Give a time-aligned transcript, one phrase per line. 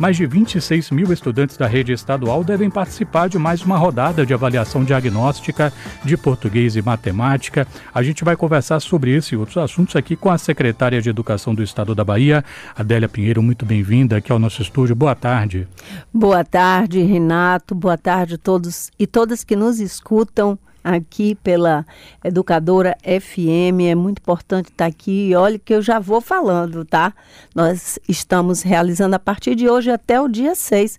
[0.00, 4.32] Mais de 26 mil estudantes da rede estadual devem participar de mais uma rodada de
[4.32, 5.72] avaliação diagnóstica
[6.04, 7.66] de português e matemática.
[7.92, 11.52] A gente vai conversar sobre esse e outros assuntos aqui com a secretária de Educação
[11.52, 12.44] do Estado da Bahia,
[12.76, 13.42] Adélia Pinheiro.
[13.42, 14.94] Muito bem-vinda aqui ao nosso estúdio.
[14.94, 15.66] Boa tarde.
[16.14, 17.74] Boa tarde, Renato.
[17.74, 20.56] Boa tarde a todos e todas que nos escutam
[20.94, 21.84] aqui pela
[22.24, 23.82] Educadora FM.
[23.88, 25.28] É muito importante estar aqui.
[25.28, 27.12] E olha que eu já vou falando, tá?
[27.54, 30.98] Nós estamos realizando a partir de hoje até o dia 6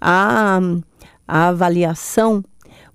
[0.00, 0.60] a,
[1.26, 2.42] a avaliação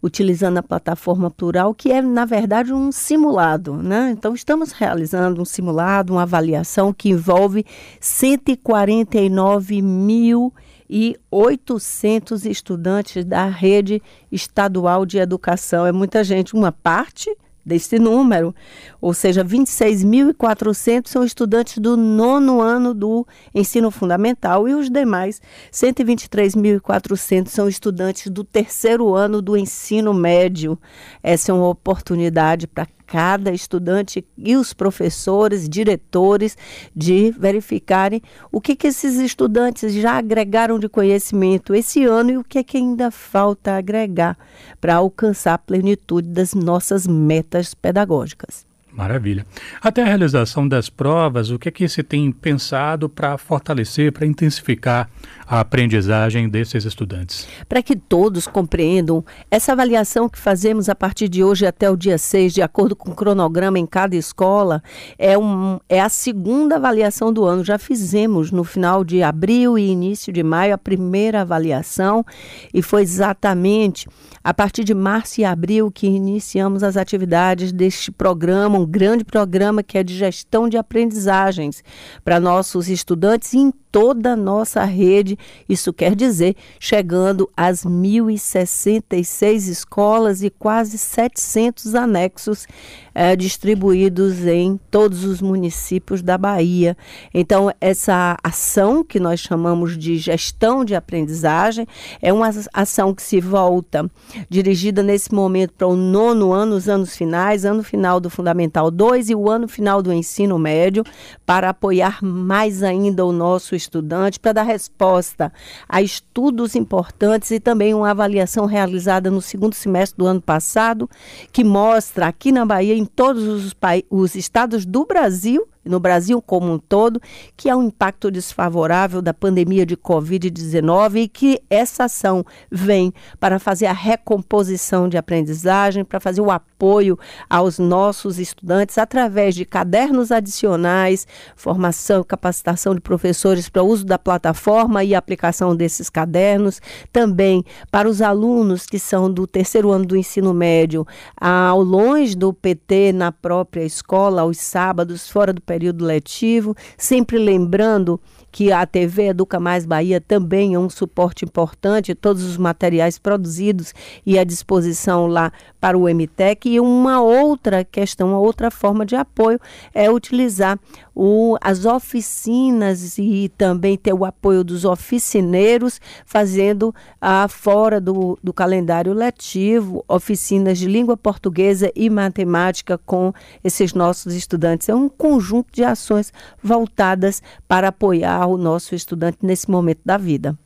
[0.02, 3.78] utilizando a plataforma Plural, que é, na verdade, um simulado.
[3.78, 4.12] Né?
[4.12, 7.66] Então, estamos realizando um simulado, uma avaliação que envolve
[8.02, 10.54] 149 mil
[10.90, 14.02] e 800 estudantes da rede
[14.32, 15.86] estadual de educação.
[15.86, 18.54] É muita gente, uma parte desse número,
[19.00, 23.26] ou seja, 26.400 são estudantes do nono ano do
[23.56, 30.78] ensino fundamental e os demais 123.400 são estudantes do terceiro ano do ensino médio.
[31.22, 36.58] Essa é uma oportunidade para cada estudante e os professores, diretores,
[36.96, 38.20] de verificarem
[38.52, 42.78] o que, que esses estudantes já agregaram de conhecimento esse ano e o que, que
[42.78, 44.36] ainda falta agregar
[44.82, 48.73] para alcançar a plenitude das nossas metas pedagógicas.
[48.94, 49.44] Maravilha.
[49.82, 54.28] Até a realização das provas, o que é que se tem pensado para fortalecer, para
[54.28, 55.10] intensificar
[55.48, 57.48] a aprendizagem desses estudantes?
[57.68, 62.20] Para que todos compreendam, essa avaliação que fazemos a partir de hoje até o dia
[62.20, 64.84] 6, de acordo com o cronograma em cada escola,
[65.18, 67.64] é, um, é a segunda avaliação do ano.
[67.64, 72.24] Já fizemos no final de abril e início de maio a primeira avaliação
[72.72, 74.08] e foi exatamente
[74.44, 79.82] a partir de março e abril que iniciamos as atividades deste programa, um grande programa
[79.82, 81.84] que é de gestão de aprendizagens
[82.24, 85.38] para nossos estudantes em toda a nossa rede.
[85.70, 92.66] Isso quer dizer, chegando às 1.066 escolas e quase 700 anexos
[93.14, 96.98] é, distribuídos em todos os municípios da Bahia.
[97.32, 101.88] Então, essa ação que nós chamamos de gestão de aprendizagem
[102.20, 104.10] é uma ação que se volta
[104.50, 109.30] dirigida nesse momento para o nono ano, os anos finais, ano final do Fundamental 2
[109.30, 111.04] e o ano final do ensino médio,
[111.46, 115.52] para apoiar mais ainda o nosso estudante para dar resposta
[115.88, 121.10] a estudos importantes e também uma avaliação realizada no segundo semestre do ano passado,
[121.52, 123.76] que mostra aqui na Bahia, em todos os,
[124.10, 127.22] os estados do Brasil, no Brasil como um todo,
[127.56, 133.60] que há um impacto desfavorável da pandemia de Covid-19 e que essa ação vem para
[133.60, 137.18] fazer a recomposição de aprendizagem, para fazer o apoio
[137.50, 144.18] aos nossos estudantes através de cadernos adicionais, formação capacitação de professores para o uso da
[144.20, 150.18] plataforma e aplicação desses cadernos, também para os alunos que são do terceiro ano do
[150.18, 151.06] ensino médio,
[151.40, 158.22] ao longe do PT na própria escola, aos sábados, fora do período letivo, sempre lembrando
[158.54, 163.96] que a TV Educa Mais Bahia também é um suporte importante, todos os materiais produzidos
[164.24, 166.70] e à disposição lá para o MTEC.
[166.70, 169.60] E uma outra questão, uma outra forma de apoio
[169.92, 170.80] é utilizar
[171.16, 178.54] o, as oficinas e também ter o apoio dos oficineiros, fazendo ah, fora do, do
[178.54, 183.34] calendário letivo oficinas de língua portuguesa e matemática com
[183.64, 184.90] esses nossos estudantes.
[184.90, 186.32] É um conjunto de ações
[186.62, 190.58] voltadas para apoiar o nosso estudante nesse momento da vida.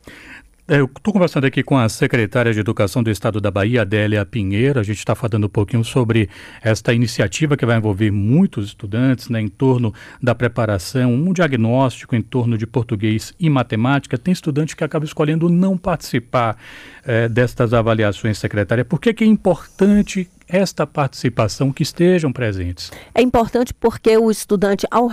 [0.70, 4.22] É, eu estou conversando aqui com a secretária de Educação do Estado da Bahia, Adélia
[4.26, 4.78] Pinheiro.
[4.78, 6.28] A gente está falando um pouquinho sobre
[6.62, 12.20] esta iniciativa que vai envolver muitos estudantes né, em torno da preparação, um diagnóstico em
[12.20, 14.18] torno de português e matemática.
[14.18, 16.58] Tem estudante que acaba escolhendo não participar
[17.02, 18.84] é, destas avaliações, secretária.
[18.84, 22.90] Por que, que é importante esta participação, que estejam presentes.
[23.14, 25.08] É importante porque o estudante, ao,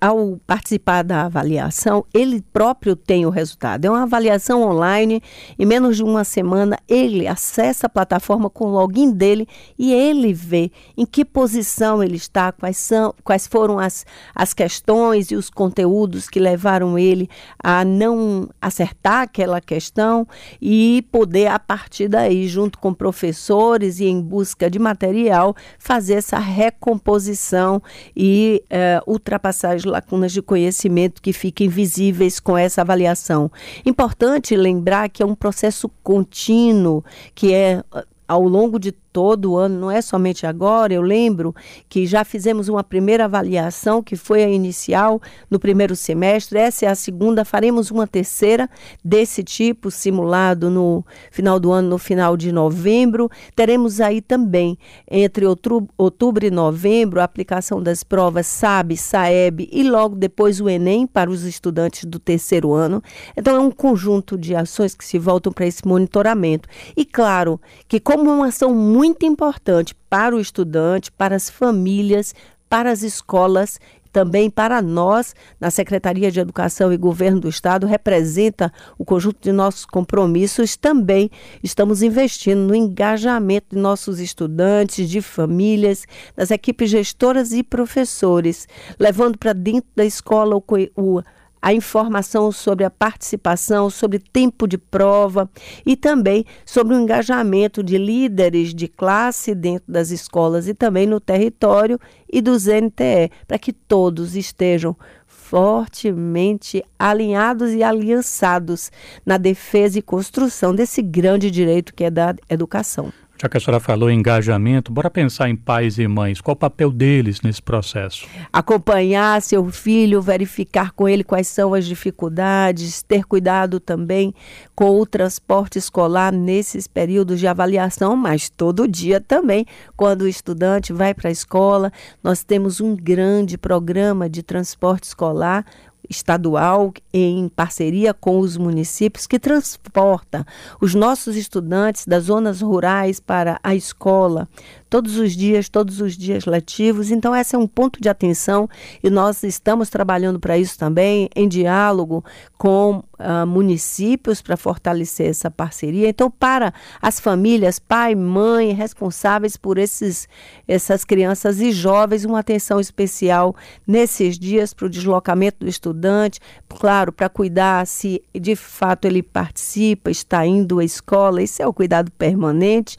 [0.00, 3.84] ao participar da avaliação, ele próprio tem o resultado.
[3.84, 5.22] É uma avaliação online,
[5.58, 9.46] em menos de uma semana, ele acessa a plataforma com o login dele
[9.78, 15.30] e ele vê em que posição ele está, quais, são, quais foram as, as questões
[15.30, 17.28] e os conteúdos que levaram ele
[17.62, 20.26] a não acertar aquela questão
[20.60, 26.38] e poder, a partir daí, junto com professores e em busca de material, fazer essa
[26.38, 27.82] recomposição
[28.16, 33.50] e uh, ultrapassar as lacunas de conhecimento que fiquem visíveis com essa avaliação.
[33.84, 37.82] Importante lembrar que é um processo contínuo, que é
[38.30, 40.92] ao longo de todo ano, não é somente agora.
[40.92, 41.54] Eu lembro
[41.88, 45.20] que já fizemos uma primeira avaliação, que foi a inicial
[45.50, 46.58] no primeiro semestre.
[46.58, 47.44] Essa é a segunda.
[47.44, 48.68] Faremos uma terceira
[49.04, 53.28] desse tipo, simulado no final do ano, no final de novembro.
[53.54, 54.78] Teremos aí também,
[55.10, 60.68] entre outubro, outubro e novembro, a aplicação das provas SAB, SAEB e logo depois o
[60.68, 63.02] Enem para os estudantes do terceiro ano.
[63.36, 66.68] Então, é um conjunto de ações que se voltam para esse monitoramento.
[66.96, 72.34] E claro que, como uma ação muito importante para o estudante, para as famílias,
[72.68, 73.78] para as escolas
[74.12, 79.52] também para nós, na Secretaria de Educação e Governo do Estado, representa o conjunto de
[79.52, 80.76] nossos compromissos.
[80.76, 81.30] Também
[81.62, 88.66] estamos investindo no engajamento de nossos estudantes, de famílias, das equipes gestoras e professores,
[88.98, 90.64] levando para dentro da escola o,
[90.96, 91.22] o
[91.62, 95.50] a informação sobre a participação, sobre tempo de prova
[95.84, 101.20] e também sobre o engajamento de líderes de classe dentro das escolas e também no
[101.20, 101.98] território
[102.32, 104.96] e dos NTE, para que todos estejam
[105.26, 108.90] fortemente alinhados e aliançados
[109.26, 113.12] na defesa e construção desse grande direito que é da educação.
[113.40, 116.42] Já que a senhora falou em engajamento, bora pensar em pais e mães.
[116.42, 118.26] Qual o papel deles nesse processo?
[118.52, 124.34] Acompanhar seu filho, verificar com ele quais são as dificuldades, ter cuidado também
[124.74, 129.64] com o transporte escolar nesses períodos de avaliação, mas todo dia também,
[129.96, 131.90] quando o estudante vai para a escola.
[132.22, 135.64] Nós temos um grande programa de transporte escolar
[136.08, 140.46] estadual em parceria com os municípios que transporta
[140.80, 144.48] os nossos estudantes das zonas rurais para a escola
[144.90, 147.10] todos os dias, todos os dias letivos.
[147.10, 148.68] Então esse é um ponto de atenção
[149.02, 152.24] e nós estamos trabalhando para isso também em diálogo
[152.58, 156.08] com uh, municípios para fortalecer essa parceria.
[156.08, 160.28] Então para as famílias, pai, mãe, responsáveis por esses
[160.66, 163.54] essas crianças e jovens, uma atenção especial
[163.86, 166.40] nesses dias para o deslocamento do estudante
[166.80, 171.74] claro, para cuidar se de fato ele participa, está indo à escola, isso é o
[171.74, 172.96] cuidado permanente,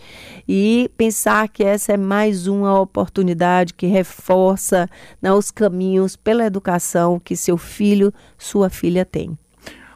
[0.47, 4.89] e pensar que essa é mais uma oportunidade que reforça
[5.21, 9.37] né, os caminhos pela educação que seu filho, sua filha tem.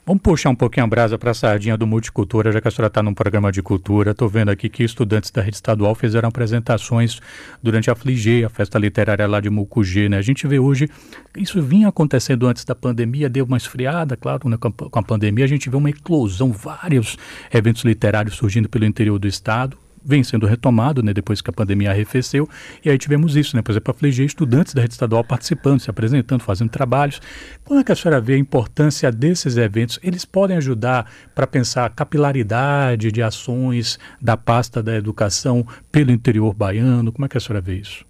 [0.07, 2.89] Vamos puxar um pouquinho a brasa para a sardinha do Multicultura, já que a senhora
[2.89, 4.11] está num programa de cultura.
[4.11, 7.19] Estou vendo aqui que estudantes da rede estadual fizeram apresentações
[7.61, 10.07] durante a Fligê, a festa literária lá de Mucugê.
[10.07, 10.17] Né?
[10.17, 10.87] A gente vê hoje,
[11.35, 14.57] isso vinha acontecendo antes da pandemia, deu uma esfriada, claro, né?
[14.57, 17.17] com a pandemia a gente vê uma eclosão, vários
[17.51, 21.91] eventos literários surgindo pelo interior do estado vem sendo retomado, né, depois que a pandemia
[21.91, 22.47] arrefeceu,
[22.83, 25.89] e aí tivemos isso, né, por exemplo, a FLG, estudantes da rede estadual participando, se
[25.89, 27.19] apresentando, fazendo trabalhos.
[27.63, 29.99] Como é que a senhora vê a importância desses eventos?
[30.03, 36.53] Eles podem ajudar para pensar a capilaridade de ações da pasta da educação pelo interior
[36.53, 37.11] baiano?
[37.11, 38.05] Como é que a senhora vê isso?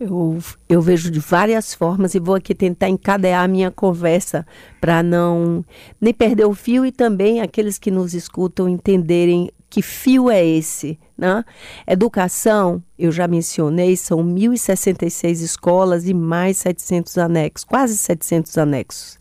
[0.00, 4.46] Eu, eu vejo de várias formas e vou aqui tentar encadear a minha conversa
[4.80, 5.64] para não
[6.00, 10.98] nem perder o fio e também aqueles que nos escutam entenderem que fio é esse?
[11.16, 11.44] Né?
[11.86, 19.18] Educação, eu já mencionei, são 1.066 escolas e mais 700 anexos, quase 700 anexos.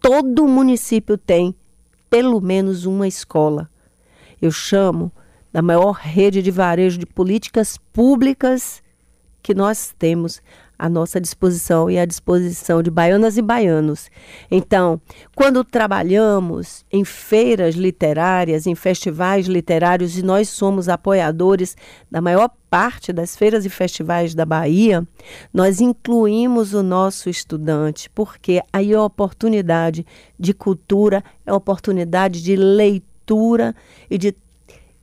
[0.00, 1.54] Todo município tem
[2.08, 3.68] pelo menos uma escola.
[4.40, 5.10] Eu chamo
[5.52, 8.82] da maior rede de varejo de políticas públicas
[9.42, 10.40] que nós temos
[10.78, 14.10] à nossa disposição e à disposição de baianas e baianos.
[14.50, 15.00] Então,
[15.34, 21.76] quando trabalhamos em feiras literárias, em festivais literários, e nós somos apoiadores
[22.10, 25.06] da maior parte das feiras e festivais da Bahia,
[25.52, 30.04] nós incluímos o nosso estudante, porque aí é a oportunidade
[30.38, 33.74] de cultura, é oportunidade de leitura
[34.10, 34.34] e de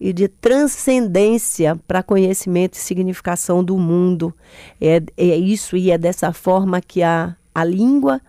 [0.01, 4.33] e de transcendência para conhecimento e significação do mundo.
[4.81, 8.19] É, é isso e é dessa forma que a, a língua,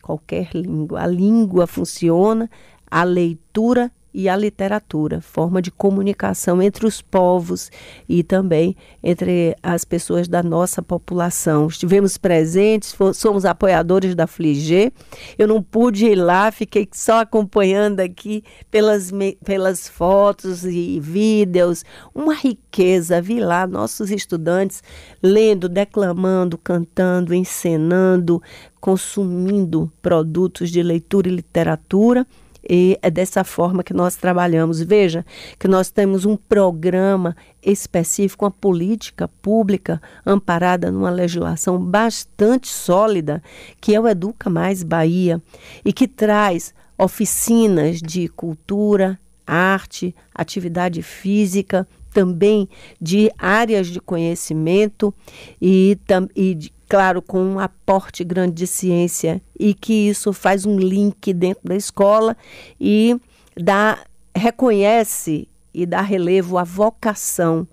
[0.00, 2.50] qualquer língua, a língua funciona,
[2.90, 7.68] a leitura e a literatura, forma de comunicação entre os povos
[8.08, 11.66] e também entre as pessoas da nossa população.
[11.66, 14.92] Estivemos presentes, somos apoiadores da Fligê.
[15.36, 19.10] Eu não pude ir lá, fiquei só acompanhando aqui pelas,
[19.44, 21.84] pelas fotos e vídeos.
[22.14, 24.80] Uma riqueza, vi lá nossos estudantes
[25.20, 28.40] lendo, declamando, cantando, encenando,
[28.80, 32.24] consumindo produtos de leitura e literatura
[32.68, 34.80] e é dessa forma que nós trabalhamos.
[34.80, 35.24] Veja
[35.58, 43.42] que nós temos um programa específico, uma política pública amparada numa legislação bastante sólida,
[43.80, 45.40] que é o Educa Mais Bahia,
[45.84, 52.68] e que traz oficinas de cultura, arte, atividade física, também
[53.00, 55.12] de áreas de conhecimento
[55.60, 55.98] e,
[56.36, 61.32] e de, claro, com um aporte grande de ciência e que isso faz um link
[61.32, 62.36] dentro da escola
[62.80, 63.20] e
[63.56, 63.98] dá,
[64.32, 67.66] reconhece e dá relevo à vocação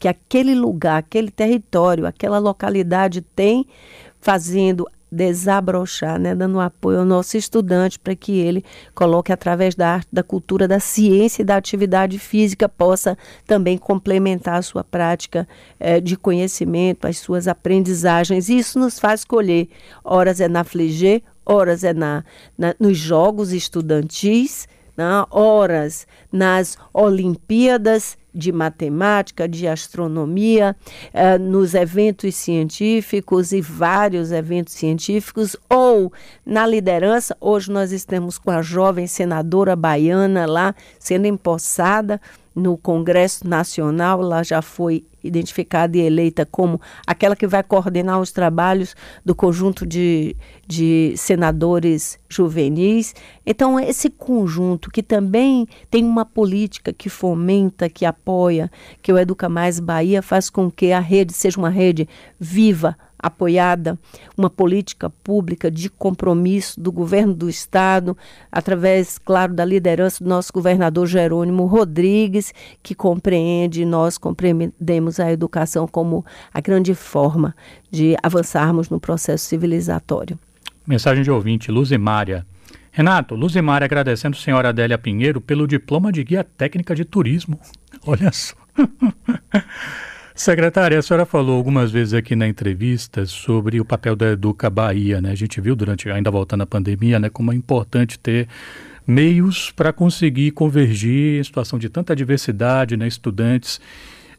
[0.00, 3.68] que aquele lugar, aquele território, aquela localidade tem,
[4.20, 10.08] fazendo desabrochar, né, dando apoio ao nosso estudante para que ele coloque através da arte,
[10.12, 15.46] da cultura, da ciência e da atividade física possa também complementar a sua prática
[15.78, 18.48] eh, de conhecimento, as suas aprendizagens.
[18.48, 19.68] Isso nos faz escolher.
[20.04, 22.24] Horas é na Fligê, horas é na,
[22.58, 30.76] na nos jogos estudantis, né, horas nas Olimpíadas de matemática, de astronomia,
[31.12, 36.12] eh, nos eventos científicos e vários eventos científicos, ou
[36.44, 37.36] na liderança.
[37.40, 42.20] Hoje nós estamos com a jovem senadora baiana lá sendo empossada
[42.56, 48.32] no Congresso Nacional, ela já foi identificada e eleita como aquela que vai coordenar os
[48.32, 50.34] trabalhos do conjunto de,
[50.66, 53.14] de senadores juvenis.
[53.44, 58.70] Então, esse conjunto que também tem uma política que fomenta, que apoia,
[59.02, 62.08] que o Educa Mais Bahia faz com que a rede seja uma rede
[62.40, 63.98] viva, apoiada
[64.36, 68.16] uma política pública de compromisso do governo do estado,
[68.50, 75.86] através, claro, da liderança do nosso governador Jerônimo Rodrigues, que compreende, nós compreendemos a educação
[75.86, 77.54] como a grande forma
[77.90, 80.38] de avançarmos no processo civilizatório.
[80.86, 82.46] Mensagem de ouvinte, Luzimária.
[82.92, 87.60] Renato, Luzimária agradecendo a senhora Adélia Pinheiro pelo diploma de guia técnica de turismo.
[88.06, 88.54] Olha só.
[90.36, 95.18] Secretária, a senhora falou algumas vezes aqui na entrevista sobre o papel da Educa Bahia,
[95.18, 95.30] né?
[95.30, 98.46] A gente viu durante, ainda voltando à pandemia, né, como é importante ter
[99.06, 103.80] meios para conseguir convergir em situação de tanta diversidade, né, estudantes.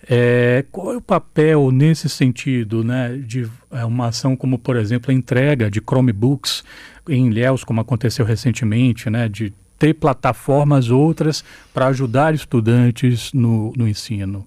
[0.07, 5.09] É, qual é o papel nesse sentido, né, de é, uma ação como, por exemplo,
[5.09, 6.63] a entrega de Chromebooks
[7.09, 13.87] em Ilhéus, como aconteceu recentemente, né, de ter plataformas outras para ajudar estudantes no, no
[13.87, 14.45] ensino?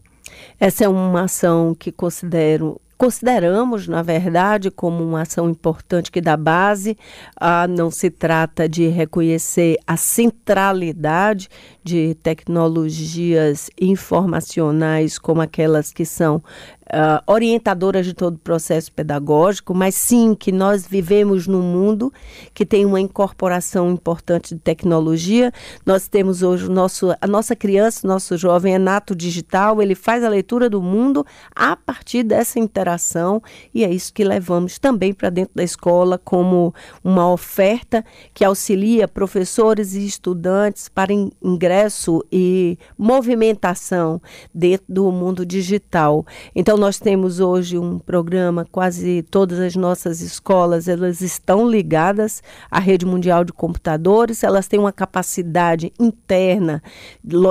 [0.59, 6.37] Essa é uma ação que considero consideramos, na verdade, como uma ação importante que dá
[6.37, 6.99] base.
[7.35, 11.49] Ah, não se trata de reconhecer a centralidade
[11.83, 16.43] de tecnologias informacionais como aquelas que são
[16.91, 22.13] uh, orientadoras de todo o processo pedagógico, mas sim que nós vivemos num mundo
[22.53, 25.53] que tem uma incorporação importante de tecnologia.
[25.87, 30.29] Nós temos hoje nosso, a nossa criança, nosso jovem é nato digital, ele faz a
[30.29, 33.43] leitura do mundo a partir dessa interação
[33.73, 38.05] e é isso que levamos também para dentro da escola como uma oferta
[38.35, 44.21] que auxilia professores e estudantes para ingresso e movimentação
[44.55, 46.27] dentro do mundo digital.
[46.55, 52.81] Então nós temos hoje um programa, quase todas as nossas escolas, elas estão ligadas à
[52.81, 56.83] rede mundial de computadores, elas têm uma capacidade interna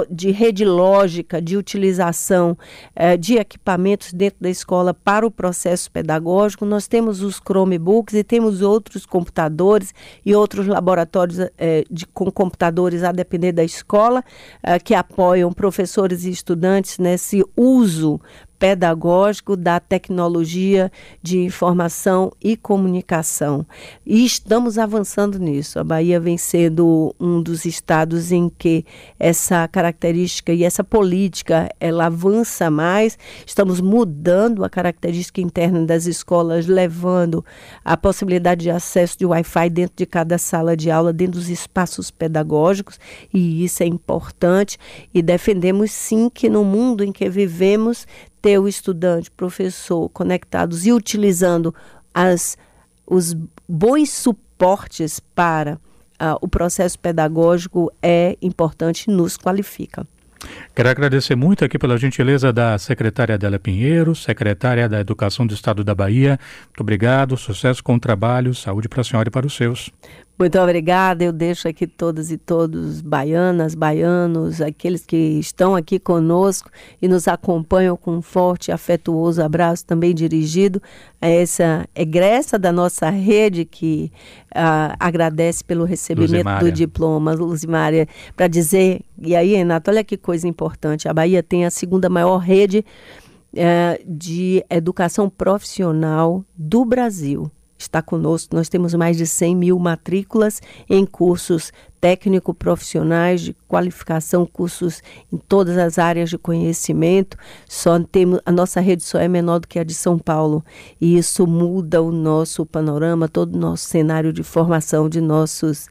[0.10, 2.58] de rede lógica, de utilização
[2.96, 6.66] eh, de equipamentos dentro da escola para o processo pedagógico.
[6.66, 9.94] Nós temos os Chromebooks e temos outros computadores
[10.26, 14.24] e outros laboratórios eh, de, com computadores a depender da escola,
[14.64, 18.20] eh, que apoiam professores e estudantes nesse uso
[18.60, 20.92] pedagógico da tecnologia
[21.24, 23.66] de informação e comunicação.
[24.06, 25.80] E estamos avançando nisso.
[25.80, 28.86] A Bahia vem sendo um dos estados em que
[29.18, 33.18] essa característica e essa política ela avança mais.
[33.46, 37.46] Estamos mudando a característica interna das escolas, levando
[37.84, 42.12] a possibilidade de acesso de Wi-Fi dentro de cada sala de aula, dentro dos espaços
[42.12, 43.00] pedagógicos,
[43.34, 44.78] e isso é importante.
[45.14, 48.06] E defendemos sim que no mundo em que vivemos
[48.42, 51.74] ter o estudante, professor conectados e utilizando
[52.14, 52.58] as,
[53.06, 53.36] os
[53.68, 60.06] bons suportes para uh, o processo pedagógico é importante e nos qualifica.
[60.74, 65.84] Quero agradecer muito aqui pela gentileza da secretária Adélia Pinheiro, secretária da Educação do Estado
[65.84, 66.40] da Bahia.
[66.68, 69.92] Muito obrigado, sucesso com o trabalho, saúde para a senhora e para os seus.
[70.40, 71.22] Muito obrigada.
[71.22, 77.28] Eu deixo aqui todas e todos, baianas, baianos, aqueles que estão aqui conosco e nos
[77.28, 80.82] acompanham com um forte e afetuoso abraço também dirigido
[81.20, 84.14] a essa egressa da nossa rede que
[84.56, 86.72] uh, agradece pelo recebimento Luzimária.
[86.72, 91.66] do diploma, Luzimária, para dizer, e aí, Renato, olha que coisa importante, a Bahia tem
[91.66, 92.86] a segunda maior rede
[93.54, 98.56] uh, de educação profissional do Brasil está conosco.
[98.56, 101.72] Nós temos mais de 100 mil matrículas em cursos
[102.02, 107.38] técnico-profissionais de qualificação, cursos em todas as áreas de conhecimento.
[107.68, 110.64] Só temos a nossa rede só é menor do que a de São Paulo
[111.00, 115.88] e isso muda o nosso panorama, todo o nosso cenário de formação de nossos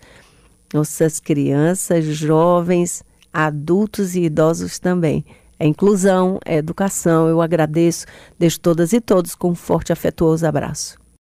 [0.72, 3.02] nossas crianças, jovens,
[3.32, 5.24] adultos e idosos também.
[5.58, 7.26] É inclusão, é educação.
[7.26, 8.06] Eu agradeço,
[8.38, 11.07] deixo todas e todos com um forte afetuoso abraço.